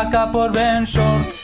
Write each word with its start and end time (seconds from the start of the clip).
acá 0.00 0.26
por 0.26 0.50
Ben 0.52 0.84
Shorts. 0.84 1.37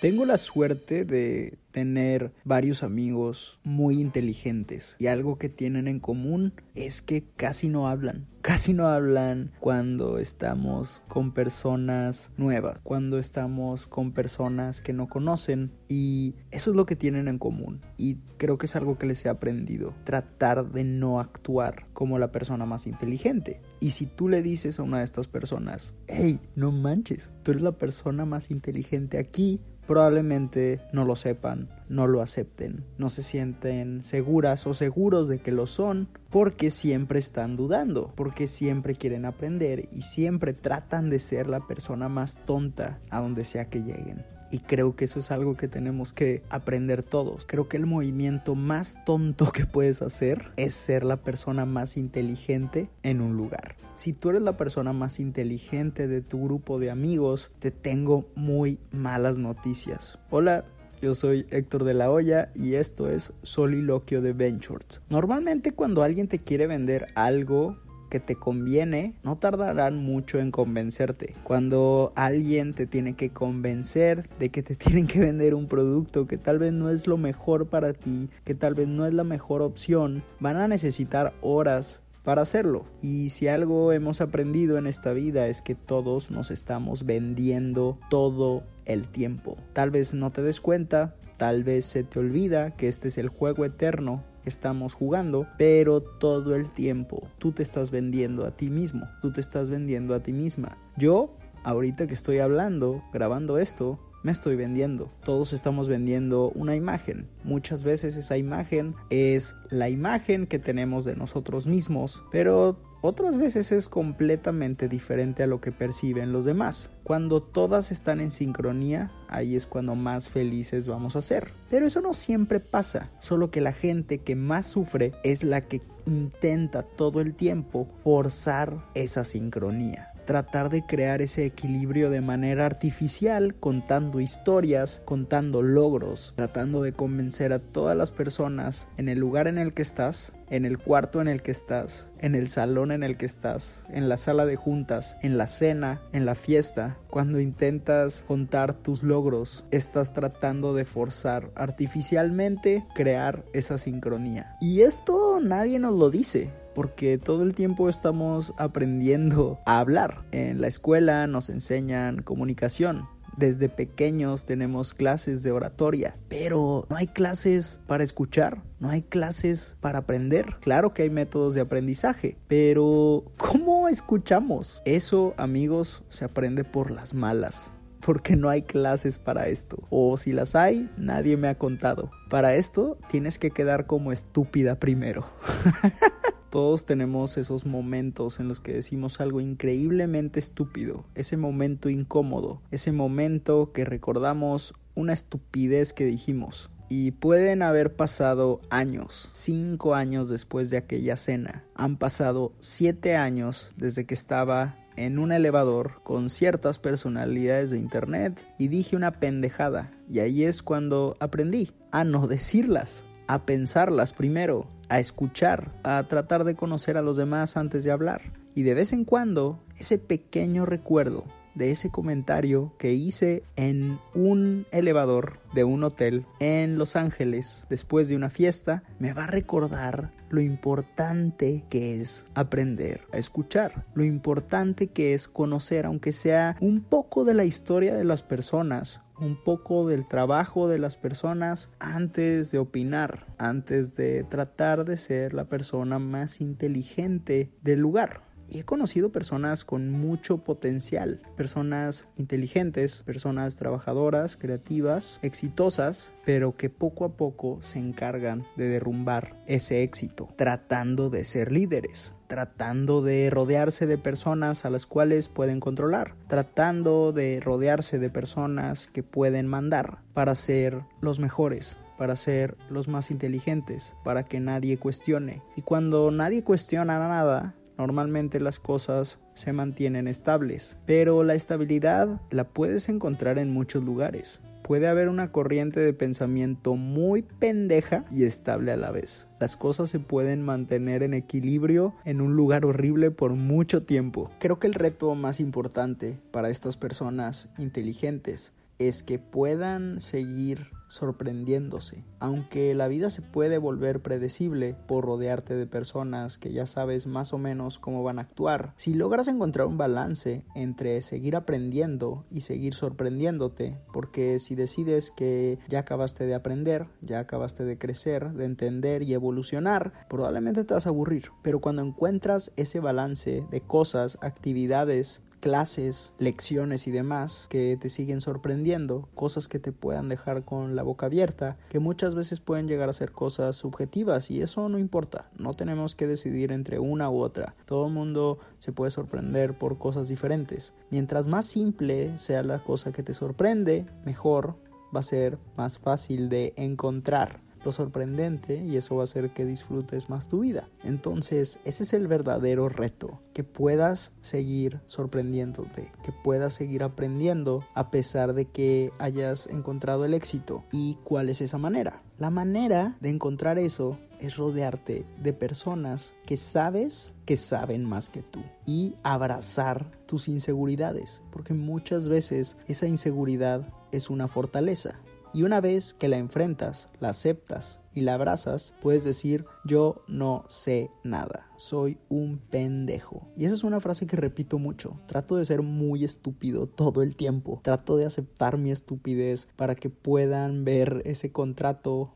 Tengo 0.00 0.26
la 0.26 0.36
suerte 0.36 1.06
de 1.06 1.58
tener 1.70 2.32
varios 2.44 2.82
amigos 2.82 3.58
muy 3.64 3.98
inteligentes 4.00 4.96
y 4.98 5.06
algo 5.06 5.36
que 5.38 5.48
tienen 5.48 5.88
en 5.88 6.00
común 6.00 6.52
es 6.74 7.00
que 7.00 7.24
casi 7.36 7.68
no 7.68 7.88
hablan. 7.88 8.26
Casi 8.42 8.74
no 8.74 8.86
hablan 8.88 9.52
cuando 9.58 10.18
estamos 10.18 11.02
con 11.08 11.32
personas 11.32 12.30
nuevas, 12.36 12.78
cuando 12.82 13.18
estamos 13.18 13.86
con 13.86 14.12
personas 14.12 14.80
que 14.80 14.92
no 14.92 15.08
conocen 15.08 15.72
y 15.88 16.34
eso 16.50 16.70
es 16.70 16.76
lo 16.76 16.86
que 16.86 16.94
tienen 16.94 17.26
en 17.26 17.38
común 17.38 17.80
y 17.96 18.18
creo 18.36 18.56
que 18.56 18.66
es 18.66 18.76
algo 18.76 18.98
que 18.98 19.06
les 19.06 19.24
he 19.24 19.28
aprendido, 19.28 19.94
tratar 20.04 20.70
de 20.70 20.84
no 20.84 21.20
actuar 21.20 21.86
como 21.92 22.18
la 22.18 22.30
persona 22.30 22.66
más 22.66 22.86
inteligente. 22.86 23.60
Y 23.80 23.90
si 23.90 24.06
tú 24.06 24.28
le 24.28 24.42
dices 24.42 24.78
a 24.78 24.82
una 24.82 24.98
de 24.98 25.04
estas 25.04 25.26
personas, 25.26 25.94
hey, 26.06 26.38
no 26.54 26.70
manches, 26.70 27.30
tú 27.42 27.50
eres 27.50 27.62
la 27.62 27.72
persona 27.72 28.24
más 28.24 28.50
inteligente 28.50 29.18
aquí, 29.18 29.60
probablemente 29.86 30.80
no 30.92 31.04
lo 31.04 31.16
sepan, 31.16 31.68
no 31.88 32.06
lo 32.06 32.22
acepten, 32.22 32.84
no 32.98 33.10
se 33.10 33.22
sienten 33.22 34.02
seguras 34.02 34.66
o 34.66 34.74
seguros 34.74 35.28
de 35.28 35.38
que 35.38 35.52
lo 35.52 35.66
son 35.66 36.08
porque 36.30 36.70
siempre 36.70 37.18
están 37.18 37.56
dudando, 37.56 38.12
porque 38.14 38.48
siempre 38.48 38.94
quieren 38.94 39.24
aprender 39.24 39.88
y 39.92 40.02
siempre 40.02 40.52
tratan 40.52 41.10
de 41.10 41.18
ser 41.18 41.46
la 41.46 41.60
persona 41.60 42.08
más 42.08 42.40
tonta 42.44 42.98
a 43.10 43.20
donde 43.20 43.44
sea 43.44 43.66
que 43.66 43.80
lleguen. 43.80 44.35
Y 44.50 44.58
creo 44.58 44.96
que 44.96 45.06
eso 45.06 45.18
es 45.18 45.30
algo 45.30 45.56
que 45.56 45.68
tenemos 45.68 46.12
que 46.12 46.42
aprender 46.50 47.02
todos. 47.02 47.44
Creo 47.46 47.68
que 47.68 47.76
el 47.76 47.86
movimiento 47.86 48.54
más 48.54 49.04
tonto 49.04 49.50
que 49.52 49.66
puedes 49.66 50.02
hacer 50.02 50.50
es 50.56 50.74
ser 50.74 51.04
la 51.04 51.16
persona 51.16 51.64
más 51.64 51.96
inteligente 51.96 52.88
en 53.02 53.20
un 53.20 53.36
lugar. 53.36 53.76
Si 53.94 54.12
tú 54.12 54.30
eres 54.30 54.42
la 54.42 54.56
persona 54.56 54.92
más 54.92 55.20
inteligente 55.20 56.06
de 56.06 56.20
tu 56.20 56.44
grupo 56.44 56.78
de 56.78 56.90
amigos, 56.90 57.50
te 57.58 57.70
tengo 57.70 58.26
muy 58.34 58.78
malas 58.90 59.38
noticias. 59.38 60.18
Hola, 60.30 60.66
yo 61.00 61.14
soy 61.14 61.46
Héctor 61.50 61.84
de 61.84 61.94
la 61.94 62.10
Hoya 62.10 62.50
y 62.54 62.74
esto 62.74 63.10
es 63.10 63.32
Soliloquio 63.42 64.22
de 64.22 64.32
Ventures. 64.32 65.02
Normalmente 65.08 65.72
cuando 65.72 66.02
alguien 66.02 66.28
te 66.28 66.38
quiere 66.38 66.66
vender 66.66 67.06
algo 67.14 67.78
que 68.08 68.20
te 68.20 68.36
conviene, 68.36 69.14
no 69.22 69.36
tardarán 69.36 69.96
mucho 69.96 70.38
en 70.38 70.50
convencerte. 70.50 71.34
Cuando 71.44 72.12
alguien 72.16 72.74
te 72.74 72.86
tiene 72.86 73.14
que 73.14 73.30
convencer 73.30 74.28
de 74.38 74.50
que 74.50 74.62
te 74.62 74.76
tienen 74.76 75.06
que 75.06 75.20
vender 75.20 75.54
un 75.54 75.66
producto 75.66 76.26
que 76.26 76.38
tal 76.38 76.58
vez 76.58 76.72
no 76.72 76.90
es 76.90 77.06
lo 77.06 77.16
mejor 77.16 77.66
para 77.66 77.92
ti, 77.92 78.28
que 78.44 78.54
tal 78.54 78.74
vez 78.74 78.88
no 78.88 79.06
es 79.06 79.14
la 79.14 79.24
mejor 79.24 79.62
opción, 79.62 80.22
van 80.40 80.56
a 80.56 80.68
necesitar 80.68 81.34
horas 81.40 82.02
para 82.26 82.42
hacerlo. 82.42 82.86
Y 83.00 83.30
si 83.30 83.46
algo 83.46 83.92
hemos 83.92 84.20
aprendido 84.20 84.78
en 84.78 84.88
esta 84.88 85.12
vida 85.12 85.46
es 85.46 85.62
que 85.62 85.76
todos 85.76 86.32
nos 86.32 86.50
estamos 86.50 87.06
vendiendo 87.06 87.98
todo 88.10 88.64
el 88.84 89.06
tiempo. 89.06 89.56
Tal 89.72 89.92
vez 89.92 90.12
no 90.12 90.30
te 90.30 90.42
des 90.42 90.60
cuenta, 90.60 91.14
tal 91.36 91.62
vez 91.62 91.84
se 91.84 92.02
te 92.02 92.18
olvida 92.18 92.72
que 92.72 92.88
este 92.88 93.08
es 93.08 93.18
el 93.18 93.28
juego 93.28 93.64
eterno 93.64 94.24
estamos 94.46 94.94
jugando, 94.94 95.46
pero 95.58 96.00
todo 96.00 96.54
el 96.54 96.70
tiempo 96.70 97.28
tú 97.38 97.52
te 97.52 97.62
estás 97.62 97.90
vendiendo 97.90 98.46
a 98.46 98.52
ti 98.52 98.70
mismo, 98.70 99.08
tú 99.20 99.32
te 99.32 99.40
estás 99.40 99.68
vendiendo 99.68 100.14
a 100.14 100.20
ti 100.20 100.32
misma. 100.32 100.78
Yo, 100.96 101.34
ahorita 101.64 102.06
que 102.06 102.14
estoy 102.14 102.38
hablando, 102.38 103.02
grabando 103.12 103.58
esto, 103.58 103.98
me 104.26 104.32
estoy 104.32 104.56
vendiendo. 104.56 105.08
Todos 105.22 105.52
estamos 105.52 105.88
vendiendo 105.88 106.50
una 106.56 106.74
imagen. 106.74 107.28
Muchas 107.44 107.84
veces 107.84 108.16
esa 108.16 108.36
imagen 108.36 108.96
es 109.08 109.54
la 109.70 109.88
imagen 109.88 110.48
que 110.48 110.58
tenemos 110.58 111.04
de 111.04 111.14
nosotros 111.14 111.68
mismos, 111.68 112.24
pero 112.32 112.76
otras 113.02 113.36
veces 113.36 113.70
es 113.70 113.88
completamente 113.88 114.88
diferente 114.88 115.44
a 115.44 115.46
lo 115.46 115.60
que 115.60 115.70
perciben 115.70 116.32
los 116.32 116.44
demás. 116.44 116.90
Cuando 117.04 117.40
todas 117.40 117.92
están 117.92 118.18
en 118.18 118.32
sincronía, 118.32 119.12
ahí 119.28 119.54
es 119.54 119.68
cuando 119.68 119.94
más 119.94 120.28
felices 120.28 120.88
vamos 120.88 121.14
a 121.14 121.22
ser. 121.22 121.52
Pero 121.70 121.86
eso 121.86 122.00
no 122.00 122.12
siempre 122.12 122.58
pasa, 122.58 123.12
solo 123.20 123.52
que 123.52 123.60
la 123.60 123.72
gente 123.72 124.18
que 124.18 124.34
más 124.34 124.66
sufre 124.66 125.12
es 125.22 125.44
la 125.44 125.60
que 125.60 125.82
intenta 126.04 126.82
todo 126.82 127.20
el 127.20 127.34
tiempo 127.34 127.86
forzar 128.02 128.88
esa 128.94 129.22
sincronía 129.22 130.15
tratar 130.26 130.68
de 130.68 130.84
crear 130.84 131.22
ese 131.22 131.46
equilibrio 131.46 132.10
de 132.10 132.20
manera 132.20 132.66
artificial, 132.66 133.54
contando 133.54 134.20
historias, 134.20 135.00
contando 135.04 135.62
logros, 135.62 136.34
tratando 136.36 136.82
de 136.82 136.92
convencer 136.92 137.52
a 137.52 137.58
todas 137.58 137.96
las 137.96 138.10
personas 138.10 138.88
en 138.98 139.08
el 139.08 139.18
lugar 139.18 139.48
en 139.48 139.56
el 139.56 139.72
que 139.72 139.82
estás, 139.82 140.32
en 140.50 140.64
el 140.64 140.78
cuarto 140.78 141.20
en 141.20 141.28
el 141.28 141.42
que 141.42 141.50
estás, 141.50 142.08
en 142.18 142.34
el 142.34 142.48
salón 142.48 142.92
en 142.92 143.02
el 143.02 143.16
que 143.16 143.26
estás, 143.26 143.86
en 143.90 144.08
la 144.08 144.16
sala 144.16 144.46
de 144.46 144.56
juntas, 144.56 145.16
en 145.22 145.38
la 145.38 145.46
cena, 145.46 146.02
en 146.12 146.26
la 146.26 146.34
fiesta. 146.34 146.98
Cuando 147.08 147.40
intentas 147.40 148.24
contar 148.26 148.74
tus 148.74 149.02
logros, 149.02 149.64
estás 149.70 150.12
tratando 150.12 150.74
de 150.74 150.84
forzar 150.84 151.50
artificialmente 151.54 152.84
crear 152.94 153.44
esa 153.52 153.78
sincronía. 153.78 154.56
Y 154.60 154.82
esto 154.82 155.40
nadie 155.40 155.78
nos 155.78 155.94
lo 155.94 156.10
dice 156.10 156.50
porque 156.76 157.16
todo 157.16 157.42
el 157.42 157.54
tiempo 157.54 157.88
estamos 157.88 158.52
aprendiendo 158.58 159.58
a 159.64 159.80
hablar. 159.80 160.26
En 160.30 160.60
la 160.60 160.66
escuela 160.66 161.26
nos 161.26 161.48
enseñan 161.48 162.20
comunicación. 162.20 163.08
Desde 163.38 163.70
pequeños 163.70 164.44
tenemos 164.44 164.92
clases 164.92 165.42
de 165.42 165.52
oratoria, 165.52 166.18
pero 166.28 166.86
no 166.90 166.96
hay 166.96 167.06
clases 167.06 167.80
para 167.86 168.04
escuchar, 168.04 168.62
no 168.78 168.90
hay 168.90 169.00
clases 169.00 169.78
para 169.80 170.00
aprender. 170.00 170.56
Claro 170.60 170.90
que 170.90 171.02
hay 171.02 171.08
métodos 171.08 171.54
de 171.54 171.62
aprendizaje, 171.62 172.36
pero 172.46 173.24
¿cómo 173.38 173.88
escuchamos? 173.88 174.82
Eso, 174.84 175.32
amigos, 175.38 176.02
se 176.10 176.26
aprende 176.26 176.62
por 176.62 176.90
las 176.90 177.14
malas 177.14 177.72
porque 178.00 178.36
no 178.36 178.50
hay 178.50 178.62
clases 178.62 179.18
para 179.18 179.48
esto. 179.48 179.82
O 179.90 180.16
si 180.18 180.32
las 180.32 180.54
hay, 180.54 180.90
nadie 180.96 181.36
me 181.38 181.48
ha 181.48 181.56
contado. 181.56 182.10
Para 182.28 182.54
esto 182.54 182.98
tienes 183.10 183.38
que 183.38 183.50
quedar 183.50 183.86
como 183.86 184.12
estúpida 184.12 184.78
primero. 184.78 185.24
Todos 186.50 186.86
tenemos 186.86 187.36
esos 187.38 187.66
momentos 187.66 188.40
en 188.40 188.48
los 188.48 188.60
que 188.60 188.72
decimos 188.72 189.20
algo 189.20 189.40
increíblemente 189.40 190.38
estúpido, 190.38 191.04
ese 191.14 191.36
momento 191.36 191.90
incómodo, 191.90 192.62
ese 192.70 192.92
momento 192.92 193.72
que 193.72 193.84
recordamos 193.84 194.74
una 194.94 195.12
estupidez 195.12 195.92
que 195.92 196.04
dijimos. 196.04 196.70
Y 196.88 197.10
pueden 197.10 197.62
haber 197.62 197.96
pasado 197.96 198.60
años, 198.70 199.28
cinco 199.32 199.96
años 199.96 200.28
después 200.28 200.70
de 200.70 200.76
aquella 200.76 201.16
cena. 201.16 201.64
Han 201.74 201.96
pasado 201.96 202.52
siete 202.60 203.16
años 203.16 203.74
desde 203.76 204.06
que 204.06 204.14
estaba 204.14 204.76
en 204.96 205.18
un 205.18 205.32
elevador 205.32 206.00
con 206.04 206.30
ciertas 206.30 206.78
personalidades 206.78 207.70
de 207.70 207.78
internet 207.78 208.46
y 208.56 208.68
dije 208.68 208.94
una 208.94 209.12
pendejada. 209.12 209.92
Y 210.08 210.20
ahí 210.20 210.44
es 210.44 210.62
cuando 210.62 211.16
aprendí 211.18 211.72
a 211.90 212.04
no 212.04 212.28
decirlas, 212.28 213.04
a 213.26 213.44
pensarlas 213.44 214.12
primero, 214.12 214.68
a 214.88 215.00
escuchar, 215.00 215.72
a 215.82 216.06
tratar 216.08 216.44
de 216.44 216.54
conocer 216.54 216.96
a 216.96 217.02
los 217.02 217.16
demás 217.16 217.56
antes 217.56 217.84
de 217.84 217.90
hablar. 217.90 218.32
Y 218.54 218.62
de 218.62 218.74
vez 218.74 218.92
en 218.92 219.04
cuando, 219.04 219.60
ese 219.78 219.98
pequeño 219.98 220.66
recuerdo 220.66 221.24
de 221.56 221.70
ese 221.70 221.90
comentario 221.90 222.74
que 222.78 222.92
hice 222.92 223.42
en 223.56 223.98
un 224.14 224.66
elevador 224.70 225.40
de 225.54 225.64
un 225.64 225.82
hotel 225.82 226.26
en 226.38 226.78
Los 226.78 226.96
Ángeles 226.96 227.66
después 227.70 228.08
de 228.08 228.16
una 228.16 228.30
fiesta 228.30 228.82
me 228.98 229.14
va 229.14 229.24
a 229.24 229.28
recordar 229.28 230.12
lo 230.28 230.40
importante 230.40 231.64
que 231.70 232.00
es 232.00 232.26
aprender 232.34 233.02
a 233.12 233.16
escuchar, 233.16 233.86
lo 233.94 234.04
importante 234.04 234.88
que 234.88 235.14
es 235.14 235.28
conocer, 235.28 235.86
aunque 235.86 236.12
sea 236.12 236.56
un 236.60 236.82
poco 236.82 237.24
de 237.24 237.34
la 237.34 237.44
historia 237.44 237.94
de 237.94 238.04
las 238.04 238.22
personas, 238.22 239.00
un 239.18 239.36
poco 239.36 239.86
del 239.86 240.06
trabajo 240.06 240.68
de 240.68 240.78
las 240.78 240.96
personas 240.96 241.70
antes 241.78 242.50
de 242.50 242.58
opinar, 242.58 243.26
antes 243.38 243.96
de 243.96 244.24
tratar 244.24 244.84
de 244.84 244.96
ser 244.96 245.34
la 245.34 245.44
persona 245.44 245.98
más 245.98 246.40
inteligente 246.40 247.50
del 247.62 247.80
lugar. 247.80 248.25
Y 248.48 248.60
he 248.60 248.64
conocido 248.64 249.10
personas 249.10 249.64
con 249.64 249.90
mucho 249.90 250.38
potencial, 250.38 251.20
personas 251.36 252.04
inteligentes, 252.16 253.02
personas 253.02 253.56
trabajadoras, 253.56 254.36
creativas, 254.36 255.18
exitosas, 255.22 256.12
pero 256.24 256.56
que 256.56 256.70
poco 256.70 257.04
a 257.04 257.16
poco 257.16 257.58
se 257.62 257.78
encargan 257.78 258.44
de 258.56 258.68
derrumbar 258.68 259.42
ese 259.46 259.82
éxito, 259.82 260.28
tratando 260.36 261.10
de 261.10 261.24
ser 261.24 261.52
líderes, 261.52 262.14
tratando 262.26 263.02
de 263.02 263.30
rodearse 263.30 263.86
de 263.86 263.98
personas 263.98 264.64
a 264.64 264.70
las 264.70 264.86
cuales 264.86 265.28
pueden 265.28 265.60
controlar, 265.60 266.14
tratando 266.28 267.12
de 267.12 267.40
rodearse 267.40 267.98
de 267.98 268.10
personas 268.10 268.88
que 268.88 269.02
pueden 269.02 269.46
mandar 269.46 269.98
para 270.14 270.34
ser 270.34 270.82
los 271.00 271.18
mejores, 271.18 271.78
para 271.98 272.16
ser 272.16 272.56
los 272.68 272.88
más 272.88 273.10
inteligentes, 273.10 273.94
para 274.04 274.24
que 274.24 274.40
nadie 274.40 274.78
cuestione. 274.78 275.42
Y 275.56 275.62
cuando 275.62 276.10
nadie 276.10 276.42
cuestiona 276.42 276.98
nada, 276.98 277.54
normalmente 277.78 278.40
las 278.40 278.60
cosas 278.60 279.18
se 279.34 279.52
mantienen 279.52 280.08
estables, 280.08 280.76
pero 280.86 281.24
la 281.24 281.34
estabilidad 281.34 282.20
la 282.30 282.44
puedes 282.44 282.88
encontrar 282.88 283.38
en 283.38 283.50
muchos 283.50 283.84
lugares. 283.84 284.40
Puede 284.62 284.88
haber 284.88 285.08
una 285.08 285.30
corriente 285.30 285.78
de 285.78 285.92
pensamiento 285.92 286.74
muy 286.74 287.22
pendeja 287.22 288.04
y 288.10 288.24
estable 288.24 288.72
a 288.72 288.76
la 288.76 288.90
vez. 288.90 289.28
Las 289.38 289.56
cosas 289.56 289.90
se 289.90 290.00
pueden 290.00 290.42
mantener 290.42 291.04
en 291.04 291.14
equilibrio 291.14 291.94
en 292.04 292.20
un 292.20 292.34
lugar 292.34 292.64
horrible 292.64 293.12
por 293.12 293.34
mucho 293.34 293.84
tiempo. 293.84 294.28
Creo 294.40 294.58
que 294.58 294.66
el 294.66 294.74
reto 294.74 295.14
más 295.14 295.38
importante 295.38 296.18
para 296.32 296.50
estas 296.50 296.76
personas 296.76 297.48
inteligentes 297.58 298.52
es 298.80 299.04
que 299.04 299.20
puedan 299.20 300.00
seguir 300.00 300.70
sorprendiéndose. 300.88 302.04
Aunque 302.20 302.74
la 302.74 302.88
vida 302.88 303.10
se 303.10 303.22
puede 303.22 303.58
volver 303.58 304.00
predecible 304.00 304.76
por 304.86 305.04
rodearte 305.04 305.54
de 305.54 305.66
personas 305.66 306.38
que 306.38 306.52
ya 306.52 306.66
sabes 306.66 307.06
más 307.06 307.32
o 307.32 307.38
menos 307.38 307.78
cómo 307.78 308.02
van 308.02 308.18
a 308.18 308.22
actuar, 308.22 308.72
si 308.76 308.94
logras 308.94 309.28
encontrar 309.28 309.66
un 309.66 309.78
balance 309.78 310.44
entre 310.54 311.00
seguir 311.02 311.36
aprendiendo 311.36 312.24
y 312.30 312.42
seguir 312.42 312.74
sorprendiéndote, 312.74 313.78
porque 313.92 314.38
si 314.38 314.54
decides 314.54 315.10
que 315.10 315.58
ya 315.68 315.80
acabaste 315.80 316.26
de 316.26 316.34
aprender, 316.34 316.86
ya 317.00 317.20
acabaste 317.20 317.64
de 317.64 317.78
crecer, 317.78 318.32
de 318.32 318.44
entender 318.44 319.02
y 319.02 319.14
evolucionar, 319.14 319.92
probablemente 320.08 320.64
te 320.64 320.74
vas 320.74 320.86
a 320.86 320.90
aburrir. 320.90 321.30
Pero 321.42 321.60
cuando 321.60 321.82
encuentras 321.82 322.52
ese 322.56 322.80
balance 322.80 323.46
de 323.50 323.60
cosas, 323.60 324.18
actividades, 324.20 325.22
clases, 325.46 326.12
lecciones 326.18 326.88
y 326.88 326.90
demás 326.90 327.46
que 327.48 327.78
te 327.80 327.88
siguen 327.88 328.20
sorprendiendo, 328.20 329.08
cosas 329.14 329.46
que 329.46 329.60
te 329.60 329.70
puedan 329.70 330.08
dejar 330.08 330.44
con 330.44 330.74
la 330.74 330.82
boca 330.82 331.06
abierta, 331.06 331.56
que 331.68 331.78
muchas 331.78 332.16
veces 332.16 332.40
pueden 332.40 332.66
llegar 332.66 332.88
a 332.88 332.92
ser 332.92 333.12
cosas 333.12 333.54
subjetivas 333.54 334.28
y 334.32 334.42
eso 334.42 334.68
no 334.68 334.76
importa, 334.76 335.30
no 335.38 335.54
tenemos 335.54 335.94
que 335.94 336.08
decidir 336.08 336.50
entre 336.50 336.80
una 336.80 337.10
u 337.10 337.20
otra, 337.20 337.54
todo 337.64 337.86
el 337.86 337.92
mundo 337.92 338.40
se 338.58 338.72
puede 338.72 338.90
sorprender 338.90 339.56
por 339.56 339.78
cosas 339.78 340.08
diferentes. 340.08 340.74
Mientras 340.90 341.28
más 341.28 341.46
simple 341.46 342.18
sea 342.18 342.42
la 342.42 342.64
cosa 342.64 342.90
que 342.90 343.04
te 343.04 343.14
sorprende, 343.14 343.86
mejor 344.04 344.56
va 344.92 344.98
a 344.98 345.04
ser 345.04 345.38
más 345.56 345.78
fácil 345.78 346.28
de 346.28 346.54
encontrar 346.56 347.45
lo 347.66 347.72
sorprendente 347.72 348.64
y 348.64 348.76
eso 348.76 348.96
va 348.96 349.02
a 349.02 349.04
hacer 349.04 349.30
que 349.30 349.44
disfrutes 349.44 350.08
más 350.08 350.28
tu 350.28 350.40
vida. 350.40 350.68
Entonces, 350.84 351.58
ese 351.64 351.82
es 351.82 351.92
el 351.92 352.06
verdadero 352.06 352.68
reto, 352.68 353.20
que 353.34 353.44
puedas 353.44 354.12
seguir 354.20 354.80
sorprendiéndote, 354.86 355.92
que 356.04 356.12
puedas 356.12 356.54
seguir 356.54 356.84
aprendiendo 356.84 357.66
a 357.74 357.90
pesar 357.90 358.34
de 358.34 358.46
que 358.46 358.92
hayas 358.98 359.48
encontrado 359.48 360.04
el 360.04 360.14
éxito. 360.14 360.64
¿Y 360.70 360.94
cuál 361.02 361.28
es 361.28 361.40
esa 361.40 361.58
manera? 361.58 362.02
La 362.18 362.30
manera 362.30 362.96
de 363.00 363.10
encontrar 363.10 363.58
eso 363.58 363.98
es 364.20 364.36
rodearte 364.36 365.04
de 365.20 365.32
personas 365.32 366.14
que 366.24 366.36
sabes 366.36 367.14
que 367.26 367.36
saben 367.36 367.84
más 367.84 368.08
que 368.08 368.22
tú 368.22 368.42
y 368.64 368.94
abrazar 369.02 369.90
tus 370.06 370.28
inseguridades, 370.28 371.20
porque 371.30 371.52
muchas 371.52 372.08
veces 372.08 372.56
esa 372.68 372.86
inseguridad 372.86 373.68
es 373.90 374.08
una 374.08 374.28
fortaleza 374.28 375.00
y 375.36 375.42
una 375.42 375.60
vez 375.60 375.92
que 375.92 376.08
la 376.08 376.16
enfrentas, 376.16 376.88
la 376.98 377.10
aceptas 377.10 377.78
y 377.92 378.00
la 378.00 378.14
abrazas, 378.14 378.74
puedes 378.80 379.04
decir 379.04 379.44
yo 379.66 380.02
no 380.08 380.46
sé 380.48 380.90
nada, 381.04 381.50
soy 381.58 381.98
un 382.08 382.38
pendejo. 382.38 383.28
Y 383.36 383.44
esa 383.44 383.54
es 383.54 383.62
una 383.62 383.80
frase 383.80 384.06
que 384.06 384.16
repito 384.16 384.58
mucho. 384.58 384.98
Trato 385.06 385.36
de 385.36 385.44
ser 385.44 385.60
muy 385.60 386.04
estúpido 386.04 386.66
todo 386.66 387.02
el 387.02 387.16
tiempo. 387.16 387.60
Trato 387.62 387.98
de 387.98 388.06
aceptar 388.06 388.56
mi 388.56 388.70
estupidez 388.70 389.46
para 389.56 389.74
que 389.74 389.90
puedan 389.90 390.64
ver 390.64 391.02
ese 391.04 391.30
contrato 391.32 392.14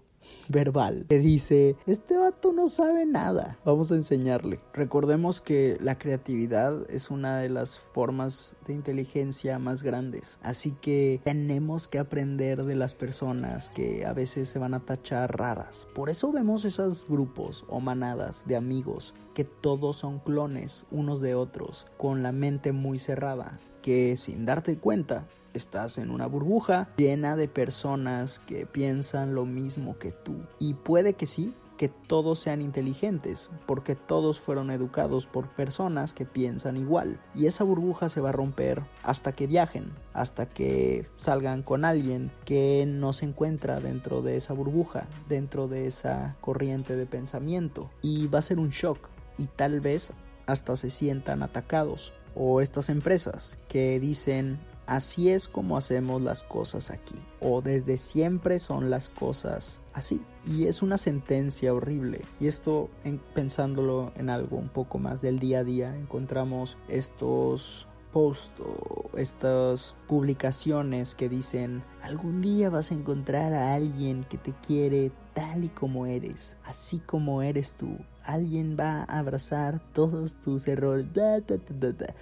verbal 0.48 1.06
que 1.08 1.18
dice, 1.18 1.76
este 1.86 2.16
vato 2.16 2.52
no 2.52 2.68
sabe 2.68 3.06
nada, 3.06 3.58
vamos 3.64 3.92
a 3.92 3.96
enseñarle. 3.96 4.60
Recordemos 4.72 5.40
que 5.40 5.78
la 5.80 5.98
creatividad 5.98 6.88
es 6.90 7.10
una 7.10 7.38
de 7.38 7.48
las 7.48 7.78
formas 7.78 8.54
de 8.66 8.74
inteligencia 8.74 9.58
más 9.58 9.82
grandes, 9.82 10.38
así 10.42 10.74
que 10.80 11.20
tenemos 11.24 11.88
que 11.88 11.98
aprender 11.98 12.64
de 12.64 12.74
las 12.74 12.94
personas 12.94 13.70
que 13.70 14.04
a 14.06 14.12
veces 14.12 14.48
se 14.48 14.58
van 14.58 14.74
a 14.74 14.80
tachar 14.80 15.38
raras. 15.38 15.86
Por 15.94 16.10
eso 16.10 16.32
vemos 16.32 16.64
esos 16.64 17.06
grupos 17.06 17.64
o 17.68 17.80
manadas 17.80 18.44
de 18.46 18.56
amigos 18.56 19.14
que 19.34 19.44
todos 19.44 19.96
son 19.96 20.18
clones 20.18 20.84
unos 20.90 21.20
de 21.20 21.34
otros, 21.34 21.86
con 21.96 22.22
la 22.22 22.32
mente 22.32 22.72
muy 22.72 22.98
cerrada, 22.98 23.58
que 23.82 24.16
sin 24.16 24.44
darte 24.44 24.78
cuenta 24.78 25.26
estás 25.54 25.98
en 25.98 26.10
una 26.10 26.26
burbuja 26.26 26.88
llena 26.96 27.36
de 27.36 27.48
personas 27.48 28.38
que 28.40 28.66
piensan 28.66 29.34
lo 29.34 29.46
mismo 29.46 29.98
que 29.98 30.12
tú. 30.12 30.36
Y 30.58 30.74
puede 30.74 31.14
que 31.14 31.26
sí, 31.26 31.54
que 31.80 31.88
todos 31.88 32.40
sean 32.40 32.60
inteligentes, 32.60 33.48
porque 33.64 33.94
todos 33.94 34.38
fueron 34.38 34.70
educados 34.70 35.26
por 35.26 35.48
personas 35.48 36.12
que 36.12 36.26
piensan 36.26 36.76
igual. 36.76 37.18
Y 37.34 37.46
esa 37.46 37.64
burbuja 37.64 38.10
se 38.10 38.20
va 38.20 38.28
a 38.28 38.32
romper 38.32 38.82
hasta 39.02 39.32
que 39.32 39.46
viajen, 39.46 39.90
hasta 40.12 40.46
que 40.46 41.06
salgan 41.16 41.62
con 41.62 41.86
alguien 41.86 42.32
que 42.44 42.84
no 42.86 43.14
se 43.14 43.24
encuentra 43.24 43.80
dentro 43.80 44.20
de 44.20 44.36
esa 44.36 44.52
burbuja, 44.52 45.08
dentro 45.26 45.68
de 45.68 45.86
esa 45.86 46.36
corriente 46.42 46.96
de 46.96 47.06
pensamiento. 47.06 47.90
Y 48.02 48.26
va 48.26 48.40
a 48.40 48.42
ser 48.42 48.58
un 48.58 48.68
shock 48.68 49.08
y 49.38 49.46
tal 49.46 49.80
vez 49.80 50.12
hasta 50.44 50.76
se 50.76 50.90
sientan 50.90 51.42
atacados. 51.42 52.12
O 52.34 52.60
estas 52.60 52.90
empresas 52.90 53.58
que 53.68 53.98
dicen 53.98 54.60
así 54.90 55.30
es 55.30 55.48
como 55.48 55.76
hacemos 55.76 56.20
las 56.20 56.42
cosas 56.42 56.90
aquí. 56.90 57.14
O 57.40 57.62
desde 57.62 57.96
siempre 57.96 58.58
son 58.58 58.90
las 58.90 59.08
cosas 59.08 59.80
así. 59.94 60.20
Y 60.44 60.66
es 60.66 60.82
una 60.82 60.98
sentencia 60.98 61.72
horrible. 61.72 62.22
Y 62.40 62.48
esto, 62.48 62.90
pensándolo 63.32 64.12
en 64.16 64.30
algo 64.30 64.56
un 64.56 64.68
poco 64.68 64.98
más 64.98 65.22
del 65.22 65.38
día 65.38 65.60
a 65.60 65.64
día, 65.64 65.96
encontramos 65.96 66.76
estos 66.88 67.86
posts 68.12 68.60
o 68.60 69.16
estas 69.16 69.94
publicaciones 70.08 71.14
que 71.14 71.28
dicen 71.28 71.84
algún 72.02 72.40
día 72.40 72.70
vas 72.70 72.90
a 72.90 72.94
encontrar 72.94 73.52
a 73.52 73.74
alguien 73.74 74.24
que 74.24 74.38
te 74.38 74.52
quiere 74.66 75.12
tal 75.34 75.64
y 75.64 75.68
como 75.68 76.06
eres, 76.06 76.56
así 76.64 76.98
como 76.98 77.42
eres 77.42 77.74
tú. 77.74 77.98
Alguien 78.24 78.76
va 78.78 79.00
a 79.08 79.18
abrazar 79.18 79.80
todos 79.92 80.34
tus 80.34 80.68
errores. 80.68 81.06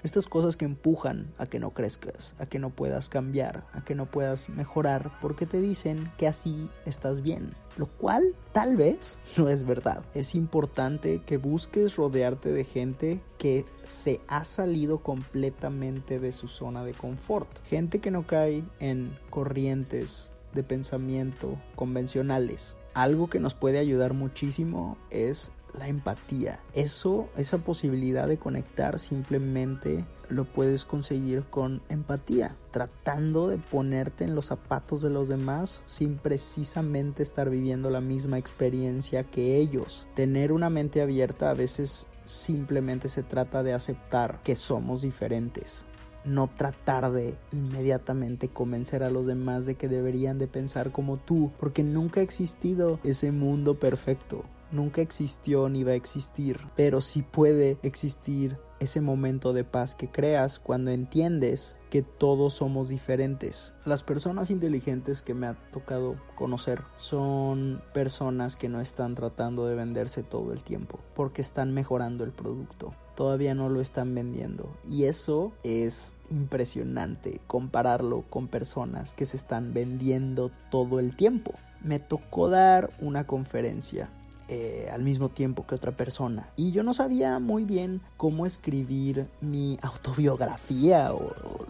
Estas 0.03 0.27
cosas 0.27 0.57
que 0.57 0.65
empujan 0.65 1.33
a 1.39 1.47
que 1.47 1.59
no 1.59 1.71
crezcas, 1.71 2.35
a 2.39 2.47
que 2.47 2.59
no 2.59 2.71
puedas 2.71 3.09
cambiar, 3.09 3.67
a 3.73 3.85
que 3.85 3.95
no 3.95 4.07
puedas 4.07 4.49
mejorar, 4.49 5.11
porque 5.21 5.47
te 5.47 5.61
dicen 5.61 6.11
que 6.17 6.29
así 6.29 6.69
estás 6.85 7.23
bien. 7.23 7.55
Lo 7.77 7.87
cual 7.87 8.35
tal 8.53 8.77
vez 8.77 9.19
no 9.37 9.49
es 9.49 9.65
verdad. 9.65 10.05
Es 10.15 10.35
importante 10.35 11.23
que 11.27 11.37
busques 11.37 11.97
rodearte 11.97 12.53
de 12.53 12.65
gente 12.65 13.21
que 13.39 13.65
se 13.87 14.21
ha 14.29 14.45
salido 14.45 14.99
completamente 14.99 16.21
de 16.21 16.33
su 16.33 16.49
zona 16.49 16.85
de 16.85 16.93
confort. 16.93 17.49
Gente 17.65 18.01
que 18.01 18.11
no 18.11 18.27
cae 18.27 18.65
en 18.81 19.17
de 20.55 20.63
pensamiento 20.63 21.59
convencionales 21.77 22.77
algo 22.99 23.29
que 23.29 23.39
nos 23.39 23.55
puede 23.55 23.79
ayudar 23.79 24.13
muchísimo 24.13 24.99
es 25.11 25.53
la 25.79 25.87
empatía. 25.87 26.59
Eso, 26.75 27.29
esa 27.37 27.59
posibilidad 27.59 28.27
de 28.27 28.39
conectar 28.39 28.99
simplemente 28.99 30.05
lo 30.29 30.45
puedes 30.45 30.85
conseguir 30.85 31.45
con 31.45 31.81
empatía, 31.89 32.57
tratando 32.73 33.49
de 33.49 33.59
ponerte 33.59 34.25
en 34.25 34.35
los 34.35 34.47
zapatos 34.47 35.01
de 35.01 35.11
los 35.11 35.29
demás 35.29 35.81
sin 35.87 36.17
precisamente 36.17 37.23
estar 37.23 37.51
viviendo 37.51 37.89
la 37.89 38.01
misma 38.01 38.39
experiencia 38.39 39.23
que 39.23 39.57
ellos. 39.59 40.07
Tener 40.15 40.51
una 40.51 40.69
mente 40.69 41.01
abierta 41.01 41.51
a 41.51 41.55
veces 41.55 42.07
simplemente 42.25 43.09
se 43.09 43.23
trata 43.23 43.63
de 43.63 43.75
aceptar 43.75 44.43
que 44.43 44.57
somos 44.57 45.03
diferentes 45.03 45.85
no 46.29 46.49
tratar 46.49 47.11
de 47.13 47.37
inmediatamente 47.53 48.49
convencer 48.49 49.03
a 49.03 49.11
los 49.11 49.27
demás 49.27 49.67
de 49.67 49.75
que 49.75 49.89
deberían 49.89 50.39
de 50.39 50.47
pensar 50.47 50.93
como 50.93 51.17
tú, 51.17 51.51
porque 51.59 51.83
nunca 51.83 52.21
ha 52.21 52.25
existido 52.25 53.01
ese 53.03 53.33
mundo 53.33 53.79
perfecto. 53.79 54.45
Nunca 54.71 55.01
existió 55.01 55.69
ni 55.69 55.83
va 55.83 55.93
a 55.93 55.97
existir, 55.97 56.61
pero 56.77 57.01
sí 57.01 57.23
puede 57.23 57.79
existir 57.83 58.59
ese 58.81 59.01
momento 59.01 59.53
de 59.53 59.65
paz 59.65 59.95
que 59.95 60.11
creas 60.11 60.59
cuando 60.59 60.91
entiendes 60.91 61.75
que 61.91 62.03
todos 62.03 62.55
somos 62.55 62.89
diferentes. 62.89 63.75
Las 63.85 64.03
personas 64.03 64.51
inteligentes 64.51 65.23
que 65.23 65.35
me 65.35 65.47
ha 65.47 65.55
tocado 65.73 66.17
conocer 66.35 66.83
son 66.97 67.83
personas 67.95 68.57
que 68.57 68.69
no 68.69 68.81
están 68.81 69.15
tratando 69.15 69.67
de 69.67 69.75
venderse 69.75 70.23
todo 70.23 70.53
el 70.53 70.63
tiempo 70.63 71.01
porque 71.15 71.41
están 71.41 71.73
mejorando 71.73 72.25
el 72.25 72.33
producto. 72.33 72.95
Todavía 73.17 73.55
no 73.55 73.69
lo 73.69 73.81
están 73.81 74.15
vendiendo 74.15 74.77
y 74.87 75.05
eso 75.05 75.53
es 75.65 76.15
impresionante 76.31 77.41
compararlo 77.47 78.23
con 78.29 78.49
personas 78.49 79.15
que 79.15 79.27
se 79.27 79.37
están 79.37 79.73
vendiendo 79.73 80.51
todo 80.71 81.01
el 81.01 81.17
tiempo. 81.17 81.53
Me 81.83 81.99
tocó 81.99 82.49
dar 82.49 82.91
una 83.01 83.25
conferencia 83.25 84.11
eh, 84.49 84.89
al 84.91 85.03
mismo 85.03 85.29
tiempo 85.29 85.67
que 85.67 85.75
otra 85.75 85.93
persona. 85.93 86.49
Y 86.57 86.73
yo 86.73 86.83
no 86.83 86.95
sabía 86.95 87.39
muy 87.39 87.65
bien 87.65 88.01
cómo 88.17 88.47
escribir 88.47 89.29
mi 89.41 89.79
autobiografía 89.83 91.13
o, 91.13 91.67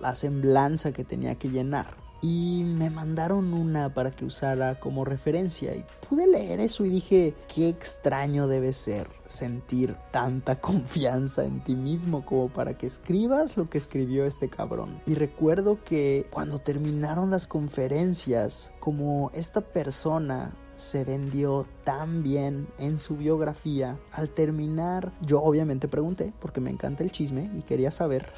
la 0.00 0.14
semblanza 0.14 0.92
que 0.92 1.04
tenía 1.04 1.34
que 1.36 1.50
llenar. 1.50 2.07
Y 2.20 2.64
me 2.64 2.90
mandaron 2.90 3.54
una 3.54 3.94
para 3.94 4.10
que 4.10 4.24
usara 4.24 4.80
como 4.80 5.04
referencia 5.04 5.74
y 5.74 5.84
pude 6.08 6.26
leer 6.26 6.60
eso 6.60 6.84
y 6.84 6.90
dije, 6.90 7.34
qué 7.54 7.68
extraño 7.68 8.48
debe 8.48 8.72
ser 8.72 9.08
sentir 9.28 9.96
tanta 10.10 10.56
confianza 10.60 11.44
en 11.44 11.62
ti 11.62 11.76
mismo 11.76 12.24
como 12.24 12.48
para 12.48 12.76
que 12.76 12.86
escribas 12.86 13.56
lo 13.56 13.66
que 13.66 13.78
escribió 13.78 14.24
este 14.26 14.48
cabrón. 14.48 15.00
Y 15.06 15.14
recuerdo 15.14 15.78
que 15.84 16.26
cuando 16.30 16.58
terminaron 16.58 17.30
las 17.30 17.46
conferencias, 17.46 18.72
como 18.80 19.30
esta 19.34 19.60
persona 19.60 20.54
se 20.78 21.04
vendió 21.04 21.66
tan 21.84 22.22
bien 22.22 22.68
en 22.78 22.98
su 22.98 23.16
biografía. 23.16 23.98
Al 24.12 24.30
terminar, 24.30 25.12
yo 25.20 25.42
obviamente 25.42 25.88
pregunté, 25.88 26.32
porque 26.40 26.60
me 26.60 26.70
encanta 26.70 27.02
el 27.02 27.12
chisme 27.12 27.50
y 27.54 27.62
quería 27.62 27.90
saber 27.90 28.32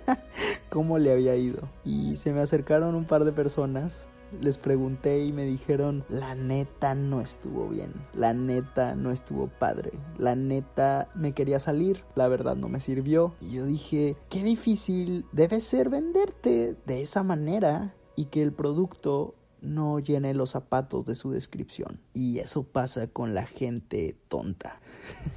cómo 0.68 0.98
le 0.98 1.12
había 1.12 1.36
ido. 1.36 1.68
Y 1.84 2.16
se 2.16 2.32
me 2.32 2.40
acercaron 2.40 2.94
un 2.94 3.04
par 3.04 3.24
de 3.24 3.32
personas. 3.32 4.08
Les 4.40 4.58
pregunté 4.58 5.24
y 5.24 5.32
me 5.32 5.44
dijeron, 5.44 6.04
la 6.08 6.34
neta 6.34 6.96
no 6.96 7.20
estuvo 7.20 7.68
bien, 7.68 7.92
la 8.12 8.32
neta 8.32 8.96
no 8.96 9.12
estuvo 9.12 9.46
padre, 9.46 9.92
la 10.18 10.34
neta 10.34 11.08
me 11.14 11.32
quería 11.32 11.60
salir, 11.60 12.02
la 12.16 12.26
verdad 12.26 12.56
no 12.56 12.68
me 12.68 12.80
sirvió. 12.80 13.34
Y 13.40 13.52
yo 13.52 13.66
dije, 13.66 14.16
qué 14.28 14.42
difícil 14.42 15.26
debe 15.30 15.60
ser 15.60 15.90
venderte 15.90 16.76
de 16.86 17.02
esa 17.02 17.22
manera 17.22 17.94
y 18.16 18.24
que 18.24 18.42
el 18.42 18.52
producto 18.52 19.35
no 19.60 19.98
llene 19.98 20.34
los 20.34 20.50
zapatos 20.50 21.04
de 21.06 21.14
su 21.14 21.30
descripción. 21.30 22.00
Y 22.12 22.38
eso 22.38 22.64
pasa 22.64 23.08
con 23.08 23.34
la 23.34 23.46
gente 23.46 24.16
tonta. 24.28 24.80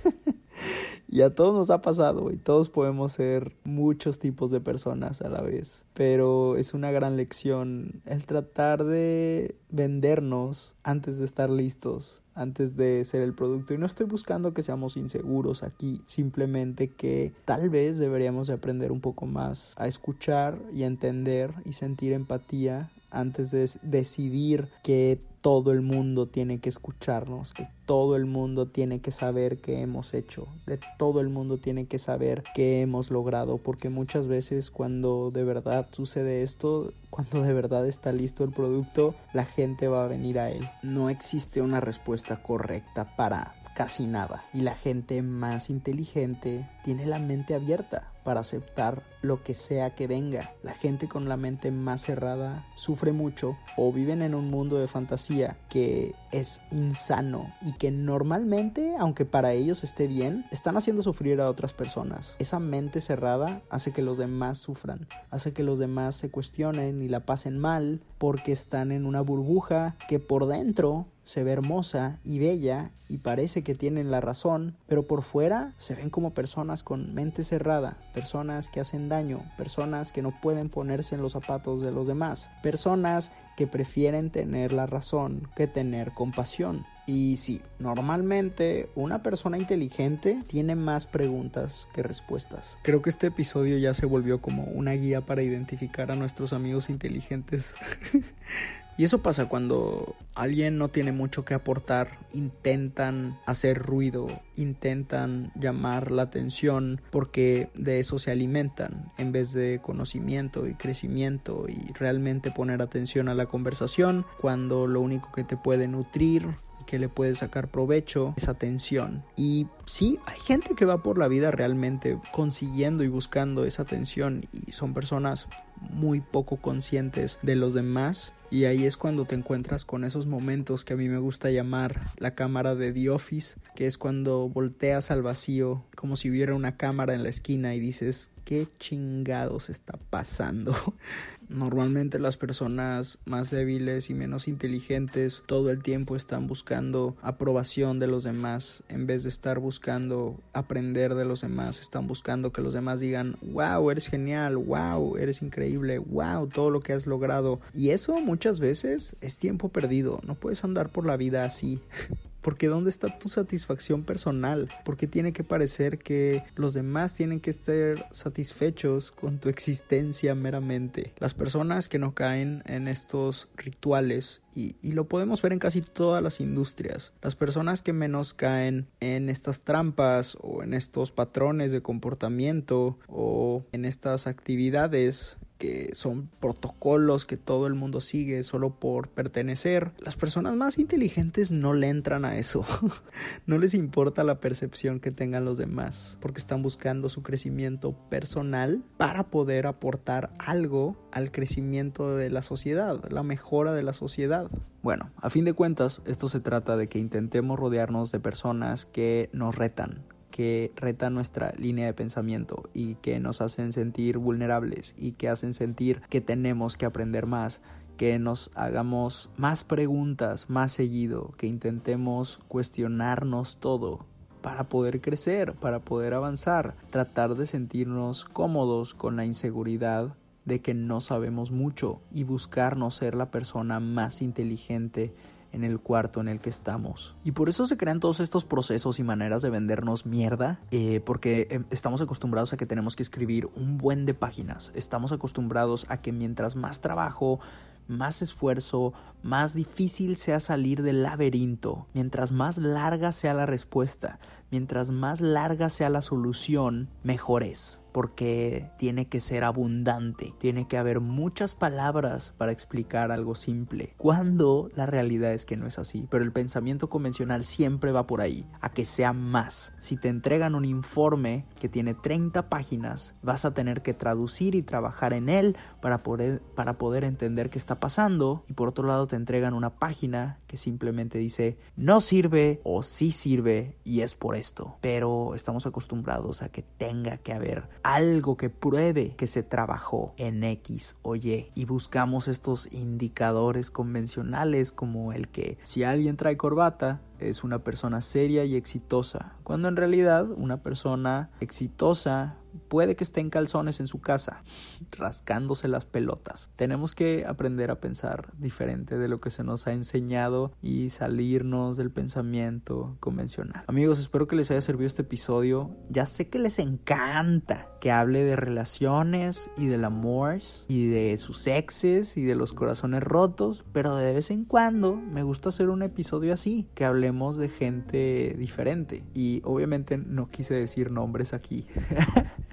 y 1.07 1.21
a 1.21 1.33
todos 1.33 1.53
nos 1.53 1.69
ha 1.69 1.81
pasado 1.81 2.31
y 2.31 2.37
todos 2.37 2.69
podemos 2.69 3.13
ser 3.13 3.55
muchos 3.63 4.19
tipos 4.19 4.51
de 4.51 4.61
personas 4.61 5.21
a 5.21 5.29
la 5.29 5.41
vez. 5.41 5.83
Pero 5.93 6.57
es 6.57 6.73
una 6.73 6.91
gran 6.91 7.17
lección 7.17 8.01
el 8.05 8.25
tratar 8.25 8.83
de 8.83 9.55
vendernos 9.69 10.73
antes 10.83 11.17
de 11.17 11.25
estar 11.25 11.49
listos, 11.49 12.21
antes 12.33 12.75
de 12.75 13.03
ser 13.05 13.21
el 13.21 13.33
producto. 13.33 13.73
Y 13.73 13.77
no 13.77 13.85
estoy 13.85 14.05
buscando 14.05 14.53
que 14.53 14.63
seamos 14.63 14.97
inseguros 14.97 15.63
aquí, 15.63 16.01
simplemente 16.05 16.87
que 16.89 17.33
tal 17.45 17.69
vez 17.69 17.97
deberíamos 17.97 18.47
de 18.47 18.53
aprender 18.53 18.91
un 18.91 19.01
poco 19.01 19.25
más 19.25 19.73
a 19.77 19.87
escuchar 19.87 20.59
y 20.73 20.83
entender 20.83 21.53
y 21.65 21.73
sentir 21.73 22.13
empatía 22.13 22.89
antes 23.11 23.51
de 23.51 23.69
decidir 23.81 24.69
que 24.83 25.19
todo 25.41 25.71
el 25.71 25.81
mundo 25.81 26.27
tiene 26.27 26.59
que 26.59 26.69
escucharnos, 26.69 27.53
que 27.53 27.67
todo 27.85 28.15
el 28.15 28.25
mundo 28.25 28.67
tiene 28.67 28.99
que 28.99 29.11
saber 29.11 29.57
qué 29.57 29.81
hemos 29.81 30.13
hecho, 30.13 30.47
de 30.65 30.79
todo 30.97 31.21
el 31.21 31.29
mundo 31.29 31.57
tiene 31.57 31.85
que 31.85 31.97
saber 31.97 32.43
qué 32.53 32.81
hemos 32.81 33.09
logrado, 33.09 33.57
porque 33.57 33.89
muchas 33.89 34.27
veces 34.27 34.69
cuando 34.69 35.31
de 35.31 35.43
verdad 35.43 35.87
sucede 35.91 36.43
esto, 36.43 36.93
cuando 37.09 37.41
de 37.41 37.53
verdad 37.53 37.87
está 37.87 38.11
listo 38.11 38.43
el 38.43 38.51
producto, 38.51 39.15
la 39.33 39.45
gente 39.45 39.58
va 39.87 40.03
a 40.03 40.07
venir 40.07 40.39
a 40.39 40.49
él. 40.49 40.67
No 40.83 41.09
existe 41.09 41.61
una 41.61 41.79
respuesta 41.79 42.37
correcta 42.37 43.15
para 43.15 43.55
casi 43.75 44.05
nada 44.05 44.43
y 44.53 44.61
la 44.61 44.75
gente 44.75 45.21
más 45.21 45.69
inteligente 45.69 46.67
tiene 46.83 47.05
la 47.05 47.19
mente 47.19 47.53
abierta 47.53 48.11
para 48.29 48.41
aceptar 48.41 49.01
lo 49.23 49.41
que 49.41 49.55
sea 49.55 49.95
que 49.95 50.05
venga. 50.05 50.53
La 50.61 50.75
gente 50.75 51.07
con 51.07 51.27
la 51.27 51.35
mente 51.35 51.71
más 51.71 52.03
cerrada 52.03 52.63
sufre 52.75 53.11
mucho 53.11 53.57
o 53.75 53.91
viven 53.91 54.21
en 54.21 54.35
un 54.35 54.51
mundo 54.51 54.77
de 54.77 54.87
fantasía 54.87 55.57
que 55.67 56.13
es 56.31 56.61
insano 56.69 57.51
y 57.63 57.73
que 57.73 57.89
normalmente, 57.89 58.93
aunque 58.99 59.25
para 59.25 59.53
ellos 59.53 59.83
esté 59.83 60.05
bien, 60.05 60.45
están 60.51 60.77
haciendo 60.77 61.01
sufrir 61.01 61.41
a 61.41 61.49
otras 61.49 61.73
personas. 61.73 62.35
Esa 62.37 62.59
mente 62.59 63.01
cerrada 63.01 63.63
hace 63.71 63.93
que 63.93 64.03
los 64.03 64.19
demás 64.19 64.59
sufran, 64.59 65.07
hace 65.31 65.51
que 65.51 65.63
los 65.63 65.79
demás 65.79 66.13
se 66.13 66.29
cuestionen 66.29 67.01
y 67.01 67.07
la 67.07 67.25
pasen 67.25 67.57
mal 67.57 68.03
porque 68.19 68.51
están 68.51 68.91
en 68.91 69.07
una 69.07 69.21
burbuja 69.21 69.95
que 70.07 70.19
por 70.19 70.45
dentro 70.45 71.07
se 71.29 71.43
ve 71.43 71.51
hermosa 71.51 72.17
y 72.23 72.39
bella 72.39 72.89
y 73.07 73.19
parece 73.19 73.61
que 73.61 73.75
tienen 73.75 74.09
la 74.09 74.19
razón, 74.19 74.75
pero 74.87 75.05
por 75.05 75.21
fuera 75.21 75.75
se 75.77 75.93
ven 75.93 76.09
como 76.09 76.33
personas 76.33 76.81
con 76.81 77.13
mente 77.13 77.43
cerrada, 77.43 77.99
personas 78.15 78.69
que 78.69 78.79
hacen 78.79 79.09
daño, 79.09 79.43
personas 79.55 80.11
que 80.11 80.23
no 80.23 80.33
pueden 80.41 80.69
ponerse 80.69 81.13
en 81.13 81.21
los 81.21 81.33
zapatos 81.33 81.83
de 81.83 81.91
los 81.91 82.07
demás, 82.07 82.49
personas 82.63 83.31
que 83.55 83.67
prefieren 83.67 84.31
tener 84.31 84.73
la 84.73 84.87
razón 84.87 85.47
que 85.55 85.67
tener 85.67 86.13
compasión. 86.13 86.83
Y 87.05 87.37
sí, 87.37 87.61
normalmente 87.77 88.89
una 88.95 89.21
persona 89.21 89.57
inteligente 89.57 90.41
tiene 90.47 90.73
más 90.75 91.05
preguntas 91.05 91.87
que 91.93 92.01
respuestas. 92.01 92.75
Creo 92.83 93.01
que 93.03 93.09
este 93.09 93.27
episodio 93.27 93.77
ya 93.77 93.93
se 93.93 94.05
volvió 94.05 94.41
como 94.41 94.63
una 94.63 94.93
guía 94.93 95.21
para 95.21 95.43
identificar 95.43 96.11
a 96.11 96.15
nuestros 96.15 96.53
amigos 96.53 96.89
inteligentes. 96.89 97.75
Y 98.99 99.05
eso 99.05 99.19
pasa 99.19 99.47
cuando 99.47 100.17
alguien 100.35 100.77
no 100.77 100.89
tiene 100.89 101.13
mucho 101.13 101.45
que 101.45 101.53
aportar, 101.53 102.19
intentan 102.33 103.39
hacer 103.45 103.79
ruido, 103.79 104.27
intentan 104.57 105.53
llamar 105.55 106.11
la 106.11 106.23
atención 106.23 106.99
porque 107.09 107.69
de 107.75 108.01
eso 108.01 108.19
se 108.19 108.29
alimentan 108.29 109.09
en 109.17 109.31
vez 109.31 109.53
de 109.53 109.79
conocimiento 109.81 110.67
y 110.67 110.73
crecimiento 110.73 111.67
y 111.69 111.93
realmente 111.93 112.51
poner 112.51 112.81
atención 112.81 113.29
a 113.29 113.35
la 113.35 113.45
conversación 113.45 114.25
cuando 114.41 114.85
lo 114.85 114.99
único 114.99 115.31
que 115.31 115.45
te 115.45 115.55
puede 115.55 115.87
nutrir 115.87 116.49
que 116.89 116.97
le 116.97 117.07
puede 117.07 117.35
sacar 117.35 117.67
provecho 117.67 118.33
es 118.35 118.49
atención. 118.49 119.23
Y 119.35 119.67
sí, 119.85 120.17
hay 120.25 120.39
gente 120.39 120.73
que 120.73 120.85
va 120.85 121.03
por 121.03 121.19
la 121.19 121.27
vida 121.27 121.51
realmente 121.51 122.17
consiguiendo 122.31 123.03
y 123.03 123.07
buscando 123.07 123.63
esa 123.65 123.83
atención 123.83 124.47
y 124.51 124.71
son 124.71 124.95
personas 124.95 125.47
muy 125.79 126.19
poco 126.19 126.57
conscientes 126.57 127.37
de 127.43 127.55
los 127.55 127.75
demás 127.75 128.33
y 128.51 128.65
ahí 128.65 128.85
es 128.85 128.97
cuando 128.97 129.25
te 129.25 129.35
encuentras 129.35 129.85
con 129.85 130.03
esos 130.03 130.25
momentos 130.25 130.83
que 130.83 130.93
a 130.93 130.97
mí 130.97 131.07
me 131.07 131.19
gusta 131.19 131.51
llamar 131.51 131.99
la 132.17 132.33
cámara 132.33 132.73
de 132.73 132.91
The 132.91 133.11
Office, 133.11 133.59
que 133.75 133.85
es 133.85 133.99
cuando 133.99 134.49
volteas 134.49 135.11
al 135.11 135.21
vacío 135.21 135.83
como 135.95 136.15
si 136.15 136.31
hubiera 136.31 136.55
una 136.55 136.75
cámara 136.75 137.13
en 137.13 137.21
la 137.21 137.29
esquina 137.29 137.75
y 137.75 137.79
dices, 137.79 138.31
¿qué 138.45 138.67
chingados 138.79 139.69
está 139.69 139.99
pasando? 140.09 140.73
Normalmente 141.49 142.19
las 142.19 142.37
personas 142.37 143.17
más 143.25 143.49
débiles 143.49 144.11
y 144.11 144.13
menos 144.13 144.47
inteligentes 144.47 145.41
todo 145.47 145.71
el 145.71 145.81
tiempo 145.81 146.15
están 146.15 146.45
buscando 146.45 147.15
aprobación 147.23 147.97
de 147.97 148.05
los 148.05 148.23
demás 148.23 148.83
en 148.87 149.07
vez 149.07 149.23
de 149.23 149.29
estar 149.29 149.57
buscando 149.57 150.39
aprender 150.53 151.15
de 151.15 151.25
los 151.25 151.41
demás, 151.41 151.81
están 151.81 152.05
buscando 152.05 152.51
que 152.51 152.61
los 152.61 152.75
demás 152.75 152.99
digan, 152.99 153.35
wow, 153.41 153.89
eres 153.89 154.07
genial, 154.07 154.57
wow, 154.57 155.17
eres 155.17 155.41
increíble, 155.41 155.97
wow, 155.97 156.47
todo 156.47 156.69
lo 156.69 156.81
que 156.81 156.93
has 156.93 157.07
logrado. 157.07 157.59
Y 157.73 157.89
eso 157.89 158.19
muchas 158.19 158.59
veces 158.59 159.15
es 159.19 159.39
tiempo 159.39 159.69
perdido, 159.69 160.21
no 160.27 160.35
puedes 160.35 160.63
andar 160.63 160.89
por 160.89 161.07
la 161.07 161.17
vida 161.17 161.45
así. 161.45 161.79
Porque 162.41 162.67
¿dónde 162.67 162.89
está 162.89 163.19
tu 163.19 163.29
satisfacción 163.29 164.03
personal? 164.03 164.69
Porque 164.85 165.07
tiene 165.07 165.33
que 165.33 165.43
parecer 165.43 165.99
que 165.99 166.43
los 166.55 166.73
demás 166.73 167.15
tienen 167.15 167.39
que 167.39 167.49
estar 167.49 168.07
satisfechos 168.11 169.11
con 169.11 169.39
tu 169.39 169.49
existencia 169.49 170.35
meramente. 170.35 171.13
Las 171.19 171.33
personas 171.33 171.89
que 171.89 171.99
no 171.99 172.13
caen 172.13 172.63
en 172.65 172.87
estos 172.87 173.49
rituales 173.55 174.41
y, 174.55 174.75
y, 174.81 174.93
lo 174.93 175.07
podemos 175.07 175.41
ver 175.41 175.53
en 175.53 175.59
casi 175.59 175.81
todas 175.81 176.23
las 176.23 176.39
industrias. 176.39 177.13
Las 177.21 177.35
personas 177.35 177.81
que 177.81 177.93
menos 177.93 178.33
caen 178.33 178.87
en 178.99 179.29
estas 179.29 179.61
trampas 179.61 180.37
o 180.41 180.63
en 180.63 180.73
estos 180.73 181.11
patrones 181.11 181.71
de 181.71 181.81
comportamiento 181.81 182.97
o 183.07 183.63
en 183.71 183.85
estas 183.85 184.27
actividades 184.27 185.37
que 185.59 185.93
son 185.93 186.29
protocolos 186.39 187.25
que 187.25 187.37
todo 187.37 187.67
el 187.67 187.75
mundo 187.75 188.01
sigue 188.01 188.41
solo 188.43 188.71
por 188.71 189.09
pertenecer. 189.09 189.91
Las 189.99 190.15
personas 190.15 190.55
más 190.55 190.79
inteligentes 190.79 191.51
no 191.51 191.73
le 191.73 191.89
entran 191.89 192.25
a 192.25 192.37
eso. 192.37 192.65
no 193.45 193.59
les 193.59 193.75
importa 193.75 194.23
la 194.23 194.39
percepción 194.39 194.99
que 194.99 195.11
tengan 195.11 195.45
los 195.45 195.57
demás, 195.57 196.17
porque 196.21 196.39
están 196.39 196.63
buscando 196.63 197.09
su 197.09 197.21
crecimiento 197.21 197.93
personal 198.09 198.81
para 198.97 199.25
poder 199.27 199.67
aportar 199.67 200.31
algo 200.39 200.97
al 201.11 201.31
crecimiento 201.31 202.15
de 202.15 202.29
la 202.29 202.41
sociedad, 202.41 203.03
la 203.11 203.21
mejora 203.21 203.73
de 203.73 203.83
la 203.83 203.93
sociedad. 203.93 204.49
Bueno, 204.81 205.11
a 205.17 205.29
fin 205.29 205.43
de 205.43 205.53
cuentas, 205.53 206.01
esto 206.05 206.29
se 206.29 206.39
trata 206.39 206.77
de 206.77 206.87
que 206.87 206.99
intentemos 206.99 207.59
rodearnos 207.59 208.13
de 208.13 208.21
personas 208.21 208.85
que 208.85 209.29
nos 209.33 209.55
retan, 209.55 210.05
que 210.39 210.71
retan 210.77 211.15
nuestra 211.15 211.53
línea 211.57 211.87
de 211.87 211.93
pensamiento 211.93 212.69
y 212.73 212.95
que 212.95 213.19
nos 213.19 213.41
hacen 213.41 213.73
sentir 213.73 214.17
vulnerables 214.17 214.95
y 214.97 215.11
que 215.11 215.27
hacen 215.27 215.53
sentir 215.53 216.01
que 216.09 216.21
tenemos 216.21 216.77
que 216.77 216.85
aprender 216.85 217.25
más, 217.25 217.59
que 217.97 218.17
nos 218.19 218.49
hagamos 218.55 219.31
más 219.35 219.65
preguntas 219.65 220.49
más 220.49 220.71
seguido, 220.71 221.33
que 221.35 221.47
intentemos 221.47 222.39
cuestionarnos 222.47 223.57
todo 223.57 224.05
para 224.41 224.69
poder 224.69 225.01
crecer, 225.01 225.55
para 225.55 225.81
poder 225.81 226.13
avanzar, 226.13 226.77
tratar 226.89 227.35
de 227.35 227.45
sentirnos 227.45 228.23
cómodos 228.23 228.93
con 228.93 229.17
la 229.17 229.25
inseguridad 229.25 230.15
de 230.45 230.61
que 230.61 230.73
no 230.73 231.01
sabemos 231.01 231.51
mucho 231.51 231.99
y 232.13 232.23
buscarnos 232.23 232.95
ser 232.95 233.13
la 233.13 233.29
persona 233.29 233.81
más 233.81 234.21
inteligente 234.21 235.13
en 235.51 235.63
el 235.63 235.79
cuarto 235.79 236.21
en 236.21 236.27
el 236.27 236.39
que 236.39 236.49
estamos. 236.49 237.15
Y 237.23 237.31
por 237.31 237.49
eso 237.49 237.65
se 237.65 237.77
crean 237.77 237.99
todos 237.99 238.19
estos 238.19 238.45
procesos 238.45 238.99
y 238.99 239.03
maneras 239.03 239.41
de 239.41 239.49
vendernos 239.49 240.05
mierda, 240.05 240.59
eh, 240.71 241.01
porque 241.05 241.47
em, 241.49 241.65
estamos 241.69 242.01
acostumbrados 242.01 242.53
a 242.53 242.57
que 242.57 242.65
tenemos 242.65 242.95
que 242.95 243.03
escribir 243.03 243.47
un 243.55 243.77
buen 243.77 244.05
de 244.05 244.13
páginas, 244.13 244.71
estamos 244.75 245.11
acostumbrados 245.11 245.85
a 245.89 245.97
que 245.97 246.11
mientras 246.11 246.55
más 246.55 246.81
trabajo, 246.81 247.39
más 247.87 248.21
esfuerzo, 248.21 248.93
más 249.23 249.53
difícil 249.53 250.17
sea 250.17 250.39
salir 250.39 250.83
del 250.83 251.03
laberinto, 251.03 251.87
mientras 251.93 252.31
más 252.31 252.57
larga 252.57 253.11
sea 253.11 253.33
la 253.33 253.45
respuesta, 253.45 254.19
mientras 254.51 254.91
más 254.91 255.21
larga 255.21 255.69
sea 255.69 255.89
la 255.89 256.01
solución, 256.01 256.89
mejor 257.03 257.43
es 257.43 257.78
porque 257.91 258.69
tiene 258.77 259.07
que 259.07 259.19
ser 259.19 259.43
abundante, 259.43 260.33
tiene 260.37 260.67
que 260.67 260.77
haber 260.77 260.99
muchas 260.99 261.55
palabras 261.55 262.33
para 262.37 262.51
explicar 262.51 263.11
algo 263.11 263.35
simple, 263.35 263.93
cuando 263.97 264.69
la 264.75 264.85
realidad 264.85 265.33
es 265.33 265.45
que 265.45 265.57
no 265.57 265.67
es 265.67 265.79
así, 265.79 266.07
pero 266.09 266.23
el 266.23 266.31
pensamiento 266.31 266.89
convencional 266.89 267.45
siempre 267.45 267.91
va 267.91 268.07
por 268.07 268.21
ahí, 268.21 268.45
a 268.61 268.71
que 268.71 268.85
sea 268.85 269.13
más. 269.13 269.73
Si 269.79 269.97
te 269.97 270.07
entregan 270.07 270.55
un 270.55 270.65
informe 270.65 271.45
que 271.59 271.69
tiene 271.69 271.93
30 271.93 272.49
páginas, 272.49 273.15
vas 273.21 273.45
a 273.45 273.53
tener 273.53 273.81
que 273.81 273.93
traducir 273.93 274.55
y 274.55 274.63
trabajar 274.63 275.13
en 275.13 275.29
él 275.29 275.57
para 275.81 276.03
poder, 276.03 276.41
para 276.55 276.77
poder 276.77 277.03
entender 277.03 277.49
qué 277.49 277.57
está 277.57 277.79
pasando, 277.79 278.43
y 278.47 278.53
por 278.53 278.69
otro 278.69 278.87
lado 278.87 279.07
te 279.07 279.15
entregan 279.15 279.53
una 279.53 279.75
página 279.75 280.39
que 280.47 280.57
simplemente 280.57 281.17
dice 281.17 281.57
no 281.75 282.01
sirve 282.01 282.61
o 282.63 282.83
sí 282.83 283.11
sirve 283.11 283.77
y 283.83 284.01
es 284.01 284.15
por 284.15 284.35
esto, 284.35 284.77
pero 284.81 285.35
estamos 285.35 285.65
acostumbrados 285.65 286.41
a 286.41 286.49
que 286.49 286.63
tenga 286.63 287.17
que 287.17 287.33
haber 287.33 287.69
algo 287.95 288.37
que 288.37 288.49
pruebe 288.49 289.15
que 289.15 289.25
se 289.25 289.41
trabajó 289.41 290.13
en 290.17 290.43
X 290.43 290.95
o 291.01 291.15
Y. 291.15 291.51
Y 291.55 291.65
buscamos 291.65 292.27
estos 292.27 292.71
indicadores 292.71 293.71
convencionales 293.71 294.71
como 294.71 295.11
el 295.11 295.27
que 295.27 295.57
si 295.63 295.83
alguien 295.83 296.15
trae 296.15 296.37
corbata 296.37 297.01
es 297.17 297.43
una 297.43 297.63
persona 297.63 298.01
seria 298.01 298.45
y 298.45 298.55
exitosa, 298.55 299.33
cuando 299.43 299.67
en 299.67 299.75
realidad 299.75 300.29
una 300.29 300.61
persona 300.61 301.31
exitosa 301.39 302.37
puede 302.69 302.95
que 302.95 303.03
esté 303.03 303.19
en 303.19 303.29
calzones 303.29 303.79
en 303.79 303.87
su 303.87 303.99
casa, 303.99 304.43
rascándose 304.91 305.67
las 305.67 305.85
pelotas. 305.85 306.49
Tenemos 306.55 306.95
que 306.95 307.25
aprender 307.27 307.71
a 307.71 307.79
pensar 307.79 308.31
diferente 308.37 308.97
de 308.97 309.07
lo 309.07 309.19
que 309.19 309.31
se 309.31 309.43
nos 309.43 309.67
ha 309.67 309.73
enseñado 309.73 310.53
y 310.61 310.89
salirnos 310.89 311.75
del 311.75 311.91
pensamiento 311.91 312.95
convencional. 312.99 313.63
Amigos, 313.67 313.99
espero 313.99 314.27
que 314.27 314.35
les 314.35 314.51
haya 314.51 314.61
servido 314.61 314.87
este 314.87 315.01
episodio. 315.01 315.75
Ya 315.89 316.05
sé 316.05 316.29
que 316.29 316.39
les 316.39 316.59
encanta 316.59 317.67
que 317.81 317.91
hable 317.91 318.23
de 318.23 318.35
relaciones 318.35 319.49
y 319.57 319.67
del 319.67 319.85
amor 319.85 320.19
y 320.67 320.87
de 320.87 321.17
sus 321.17 321.47
exes 321.47 322.17
y 322.17 322.23
de 322.23 322.35
los 322.35 322.53
corazones 322.53 323.01
rotos, 323.01 323.63
pero 323.71 323.95
de 323.95 324.13
vez 324.13 324.31
en 324.31 324.45
cuando 324.45 324.95
me 324.95 325.23
gusta 325.23 325.49
hacer 325.49 325.69
un 325.69 325.81
episodio 325.81 326.33
así, 326.33 326.67
que 326.75 326.85
hablemos 326.85 327.37
de 327.37 327.49
gente 327.49 328.35
diferente. 328.37 329.03
Y 329.13 329.41
obviamente 329.45 329.97
no 329.97 330.29
quise 330.29 330.55
decir 330.55 330.91
nombres 330.91 331.33
aquí. 331.33 331.67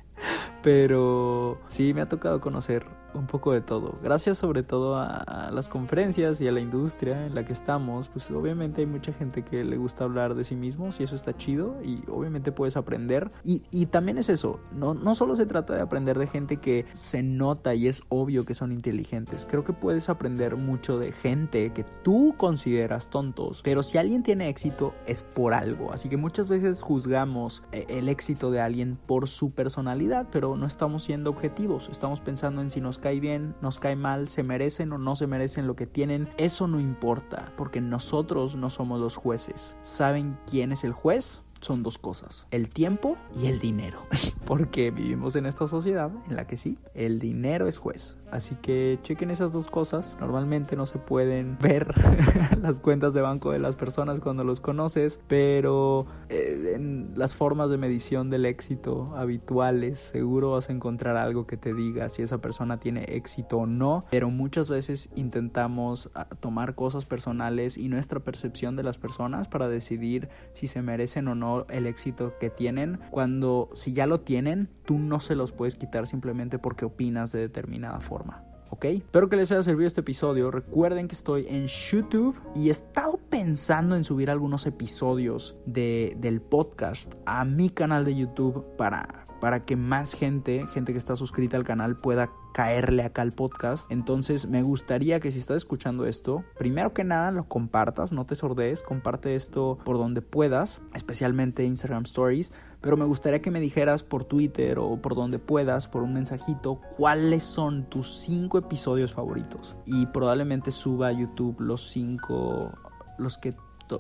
Pero 0.67 1.61
sí 1.69 1.95
me 1.95 2.01
ha 2.01 2.09
tocado 2.09 2.41
conocer 2.41 2.87
un 3.15 3.27
poco 3.27 3.53
de 3.53 3.61
todo. 3.61 3.99
Gracias 4.03 4.39
sobre 4.39 4.63
todo 4.63 4.97
a, 4.97 5.51
las 5.53 5.69
conferencias 5.69 6.41
y 6.41 6.49
a 6.49 6.53
la 6.53 6.61
industria 6.61 7.27
en 7.27 7.35
la 7.35 7.45
que 7.45 7.53
estamos, 7.53 8.09
pues 8.09 8.31
obviamente 8.31 8.83
hay 8.83 8.87
mucha 8.87 9.13
gente 9.13 9.43
que 9.43 9.65
le 9.65 9.77
gusta 9.77 10.05
hablar 10.05 10.35
de 10.35 10.45
sí 10.45 10.57
mismos 10.57 11.01
y 11.01 11.05
eso 11.05 11.15
está 11.15 11.37
chido 11.37 11.77
y 11.83 12.03
obviamente 12.09 12.53
puedes 12.53 12.77
aprender. 12.77 13.31
Y, 13.45 13.63
y 13.71 13.87
también 13.87 14.19
es 14.19 14.29
eso, 14.29 14.61
no, 14.73 14.95
no 14.95 15.15
solo 15.15 15.37
se 15.37 15.47
trata 15.47 15.75
de 15.75 15.81
aprender 15.81 16.19
de 16.19 16.27
gente 16.27 16.59
que 16.59 16.87
se 16.93 17.23
nota 17.23 17.75
y 17.75 17.89
es 17.89 18.03
obvio 18.09 18.45
que 18.45 18.55
son 18.55 18.73
inteligentes, 18.73 19.47
creo 19.49 19.65
que 19.65 19.73
puedes 19.73 20.09
aprender 20.09 20.57
mucho 20.57 20.99
de 20.99 21.13
gente 21.13 21.73
que 21.73 21.85
tú 22.03 22.35
consideras 22.37 23.09
tontos, 23.09 23.61
pero 23.63 23.83
si 23.83 23.99
alguien 23.99 24.23
tiene 24.23 24.49
éxito 24.49 24.95
es 25.07 25.23
por 25.23 25.55
algo, 25.55 25.93
así 25.93 26.09
que 26.09 26.17
muchas 26.17 26.49
veces 26.49 26.83
juzgamos 26.83 27.63
eh, 27.73 27.87
el 27.89 28.09
éxito 28.09 28.51
de 28.51 28.61
alguien 28.61 28.99
por 29.07 29.29
su 29.29 29.51
personalidad, 29.51 30.27
pero 30.31 30.57
no 30.57 30.67
estamos 30.67 31.05
siendo 31.05 31.31
objetivos, 31.31 31.89
estamos 31.91 32.21
pensando 32.21 32.61
en 32.61 32.71
si 32.71 32.81
nos 32.81 32.96
cae 32.99 33.21
bien, 33.21 33.55
nos 33.63 33.79
cae 33.79 33.97
mal, 33.97 34.29
se 34.29 34.43
merecen 34.43 34.93
o 34.93 34.99
no 34.99 35.17
se 35.17 35.27
merecen 35.27 35.67
lo 35.67 35.77
que 35.77 35.87
tienen, 35.87 36.29
eso 36.37 36.67
no 36.69 36.81
importa, 36.81 37.53
porque 37.57 37.81
nosotros 37.81 38.57
no 38.57 38.71
somos 38.71 39.01
los 39.01 39.17
jueces. 39.17 39.77
¿Saben 39.83 40.39
quién 40.47 40.73
es 40.73 40.85
el 40.85 40.93
juez? 40.93 41.46
Son 41.61 41.83
dos 41.83 41.99
cosas, 41.99 42.47
el 42.51 42.71
tiempo 42.71 43.17
y 43.41 43.47
el 43.47 43.59
dinero, 43.59 44.07
porque 44.47 44.91
vivimos 44.91 45.37
en 45.37 45.47
esta 45.47 45.69
sociedad 45.69 46.11
en 46.29 46.37
la 46.37 46.47
que 46.47 46.57
sí, 46.57 46.79
el 46.95 47.19
dinero 47.19 47.67
es 47.67 47.79
juez. 47.79 48.17
Así 48.31 48.57
que 48.57 48.99
chequen 49.03 49.31
esas 49.31 49.53
dos 49.53 49.69
cosas. 49.69 50.17
Normalmente 50.21 50.75
no 50.75 50.87
se 50.87 50.99
pueden 50.99 51.57
ver 51.63 51.95
las 52.61 52.81
cuentas 52.81 53.15
de 53.15 53.21
banco 53.21 53.53
de 53.53 53.59
las 53.59 53.77
personas 53.77 54.21
cuando 54.21 54.45
los 54.45 54.61
conoces, 54.61 55.21
pero 55.29 56.07
eh, 56.29 56.73
en 56.75 57.13
las 57.15 57.35
formas 57.35 57.71
de 57.71 57.79
medición 57.79 58.31
del 58.31 58.47
éxito 58.47 59.15
habituales 59.17 59.99
seguro 59.99 60.53
vas 60.53 60.69
a 60.69 60.73
encontrar 60.73 61.17
algo 61.17 61.47
que 61.47 61.57
te 61.57 61.73
diga 61.73 62.09
si 62.09 62.23
esa 62.23 62.39
persona 62.39 62.79
tiene 62.79 63.05
éxito 63.17 63.59
o 63.59 63.67
no. 63.67 64.05
Pero 64.11 64.31
muchas 64.31 64.69
veces 64.69 65.11
intentamos 65.15 66.11
ah, 66.15 66.27
tomar 66.41 66.75
cosas 66.75 67.05
personales 67.05 67.79
y 67.79 67.89
nuestra 67.89 68.21
percepción 68.21 68.77
de 68.77 68.83
las 68.83 68.99
personas 68.99 69.49
para 69.49 69.69
decidir 69.69 70.29
si 70.53 70.67
se 70.67 70.83
merecen 70.83 71.29
o 71.29 71.35
no 71.35 71.46
el 71.69 71.87
éxito 71.87 72.35
que 72.39 72.51
tienen, 72.51 73.01
cuando 73.11 73.71
si 73.75 73.93
ya 73.93 74.07
lo 74.07 74.21
tienen, 74.21 74.69
tú 74.85 74.99
no 74.99 75.21
se 75.21 75.35
los 75.35 75.53
puedes 75.53 75.77
quitar 75.77 76.07
simplemente 76.07 76.59
porque 76.59 76.85
opinas 76.85 77.33
de 77.33 77.41
determinada 77.41 78.01
forma. 78.01 78.45
¿ok? 78.71 78.85
Espero 78.87 79.29
que 79.29 79.37
les 79.37 79.51
haya 79.53 79.63
servido 79.63 79.87
este 79.87 80.01
episodio. 80.01 80.51
Recuerden 80.51 81.09
que 81.09 81.15
estoy 81.15 81.47
en 81.49 81.67
YouTube 81.67 82.37
y 82.55 82.69
he 82.69 82.71
estado 82.71 83.19
pensando 83.31 83.97
en 83.97 84.05
subir 84.05 84.31
algunos 84.31 84.67
episodios 84.67 85.57
de, 85.67 86.17
del 86.19 86.41
podcast 86.41 87.15
a 87.25 87.45
mi 87.45 87.71
canal 87.71 88.05
de 88.05 88.17
YouTube 88.17 88.65
para, 88.77 89.26
para 89.47 89.65
que 89.65 89.77
más 89.77 90.15
gente, 90.15 90.67
gente 90.73 90.91
que 90.91 90.99
está 90.99 91.15
suscrita 91.15 91.57
al 91.57 91.63
canal, 91.63 91.95
pueda 91.95 92.33
caerle 92.53 93.05
acá 93.05 93.23
al 93.23 93.33
podcast. 93.33 93.89
Entonces 93.93 94.49
me 94.49 94.65
gustaría 94.65 95.21
que 95.21 95.31
si 95.31 95.39
estás 95.39 95.59
escuchando 95.59 96.05
esto, 96.05 96.43
primero 96.59 96.93
que 96.93 97.05
nada 97.05 97.31
lo 97.31 97.47
compartas, 97.47 98.11
no 98.11 98.27
te 98.27 98.35
sordees, 98.35 98.83
comparte 98.83 99.37
esto 99.37 99.79
por 99.85 99.99
donde 99.99 100.21
puedas, 100.21 100.83
especialmente 100.95 101.65
Instagram 101.65 102.03
Stories. 102.03 102.53
Pero 102.81 102.97
me 102.97 103.05
gustaría 103.05 103.41
que 103.41 103.53
me 103.53 103.61
dijeras 103.61 104.03
por 104.03 104.25
Twitter 104.25 104.81
o 104.81 105.01
por 105.01 105.15
donde 105.15 105.39
puedas, 105.39 105.87
por 105.87 106.03
un 106.03 106.15
mensajito, 106.15 106.81
cuáles 106.97 107.45
son 107.45 107.89
tus 107.89 108.19
cinco 108.19 108.59
episodios 108.59 109.15
favoritos. 109.15 109.77
Y 109.85 110.07
probablemente 110.07 110.73
suba 110.73 111.07
a 111.07 111.13
YouTube 111.13 111.61
los 111.61 111.89
cinco, 111.89 112.73
los 113.17 113.39
que 113.39 113.55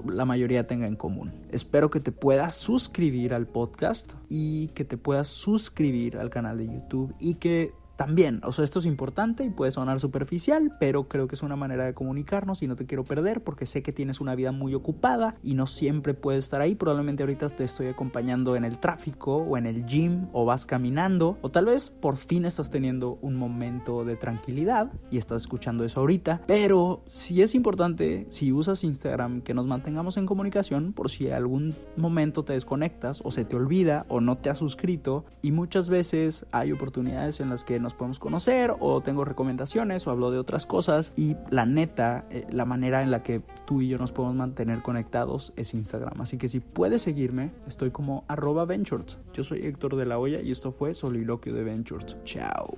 la 0.06 0.24
mayoría 0.24 0.66
tenga 0.66 0.86
en 0.86 0.96
común. 0.96 1.32
Espero 1.50 1.90
que 1.90 2.00
te 2.00 2.12
puedas 2.12 2.54
suscribir 2.54 3.34
al 3.34 3.46
podcast 3.46 4.14
y 4.28 4.68
que 4.68 4.84
te 4.84 4.96
puedas 4.96 5.28
suscribir 5.28 6.18
al 6.18 6.30
canal 6.30 6.58
de 6.58 6.66
YouTube 6.66 7.14
y 7.18 7.34
que 7.36 7.72
también, 7.96 8.40
o 8.44 8.52
sea, 8.52 8.64
esto 8.64 8.78
es 8.78 8.86
importante 8.86 9.44
y 9.44 9.50
puede 9.50 9.72
sonar 9.72 10.00
superficial, 10.00 10.76
pero 10.78 11.08
creo 11.08 11.28
que 11.28 11.34
es 11.34 11.42
una 11.42 11.56
manera 11.56 11.86
de 11.86 11.94
comunicarnos 11.94 12.62
y 12.62 12.66
no 12.66 12.76
te 12.76 12.86
quiero 12.86 13.04
perder 13.04 13.42
porque 13.42 13.66
sé 13.66 13.82
que 13.82 13.92
tienes 13.92 14.20
una 14.20 14.34
vida 14.34 14.52
muy 14.52 14.74
ocupada 14.74 15.34
y 15.42 15.54
no 15.54 15.66
siempre 15.66 16.14
puedes 16.14 16.44
estar 16.44 16.60
ahí. 16.60 16.74
Probablemente 16.74 17.22
ahorita 17.22 17.48
te 17.48 17.64
estoy 17.64 17.86
acompañando 17.86 18.54
en 18.54 18.64
el 18.64 18.78
tráfico 18.78 19.36
o 19.36 19.56
en 19.56 19.66
el 19.66 19.86
gym 19.86 20.26
o 20.32 20.44
vas 20.44 20.66
caminando 20.66 21.38
o 21.40 21.50
tal 21.50 21.66
vez 21.66 21.90
por 21.90 22.16
fin 22.16 22.44
estás 22.44 22.70
teniendo 22.70 23.18
un 23.22 23.34
momento 23.36 24.04
de 24.04 24.16
tranquilidad 24.16 24.92
y 25.10 25.18
estás 25.18 25.42
escuchando 25.42 25.84
eso 25.84 26.00
ahorita. 26.00 26.42
Pero 26.46 27.02
si 27.06 27.42
es 27.42 27.54
importante, 27.54 28.26
si 28.28 28.52
usas 28.52 28.84
Instagram, 28.84 29.40
que 29.40 29.54
nos 29.54 29.66
mantengamos 29.66 30.16
en 30.18 30.26
comunicación 30.26 30.92
por 30.92 31.10
si 31.10 31.30
algún 31.30 31.74
momento 31.96 32.44
te 32.44 32.52
desconectas 32.52 33.22
o 33.24 33.30
se 33.30 33.44
te 33.44 33.56
olvida 33.56 34.04
o 34.08 34.20
no 34.20 34.36
te 34.36 34.50
has 34.50 34.58
suscrito 34.58 35.24
y 35.40 35.52
muchas 35.52 35.88
veces 35.88 36.46
hay 36.52 36.72
oportunidades 36.72 37.40
en 37.40 37.48
las 37.50 37.64
que 37.64 37.85
nos 37.86 37.94
podemos 37.94 38.18
conocer 38.18 38.74
o 38.80 39.00
tengo 39.00 39.24
recomendaciones 39.24 40.06
o 40.06 40.10
hablo 40.10 40.32
de 40.32 40.38
otras 40.38 40.66
cosas 40.66 41.12
y 41.14 41.36
la 41.50 41.66
neta, 41.66 42.26
eh, 42.30 42.44
la 42.50 42.64
manera 42.64 43.02
en 43.02 43.12
la 43.12 43.22
que 43.22 43.42
tú 43.64 43.80
y 43.80 43.86
yo 43.88 43.96
nos 43.96 44.10
podemos 44.10 44.34
mantener 44.34 44.82
conectados 44.82 45.52
es 45.54 45.72
Instagram. 45.72 46.20
Así 46.20 46.36
que 46.36 46.48
si 46.48 46.58
puedes 46.58 47.02
seguirme, 47.02 47.52
estoy 47.68 47.92
como 47.92 48.24
arroba 48.26 48.64
ventures. 48.64 49.20
Yo 49.32 49.44
soy 49.44 49.64
Héctor 49.64 49.94
de 49.94 50.04
la 50.04 50.18
Hoya 50.18 50.40
y 50.42 50.50
esto 50.50 50.72
fue 50.72 50.94
Soliloquio 50.94 51.54
de 51.54 51.62
Ventures. 51.62 52.16
Chao. 52.24 52.76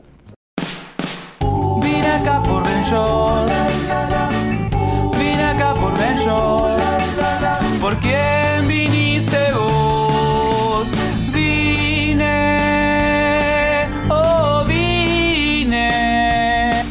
Vine 1.81 2.07
acá 2.07 2.43
por 2.43 2.63
Ventures. 2.65 3.53
Vine 5.19 5.43
acá 5.43 5.75
por 5.75 5.99
Ventures. 5.99 7.81
¿Por 7.81 7.97
quién 8.01 8.48